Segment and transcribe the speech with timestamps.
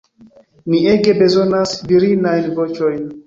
[0.69, 3.05] Ni ege bezonas virinajn voĉojn.